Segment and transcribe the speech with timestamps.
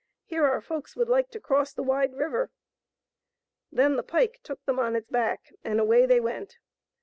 [0.25, 2.49] Here are folks would like to cross the wide river.
[3.71, 6.57] Then the pike took them on its back and away they went.